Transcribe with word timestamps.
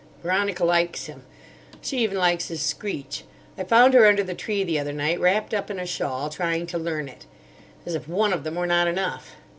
Veronica 0.23 0.63
likes 0.65 1.05
him. 1.05 1.23
She 1.83 1.99
even 1.99 2.17
likes 2.17 2.47
his 2.47 2.59
screech. 2.63 3.23
I 3.55 3.63
found 3.63 3.93
her 3.93 4.07
under 4.07 4.23
the 4.23 4.33
tree 4.33 4.63
the 4.63 4.79
other 4.79 4.93
night, 4.93 5.19
wrapped 5.19 5.53
up 5.53 5.69
in 5.69 5.79
a 5.79 5.85
shawl, 5.85 6.29
trying 6.31 6.65
to 6.73 6.79
learn 6.79 7.07
it. 7.07 7.27
As 7.85 7.93
if 7.93 8.07
one 8.07 8.33
of 8.33 8.43
them 8.43 8.55
were 8.55 8.65
not 8.65 8.87
enough! 8.87 9.35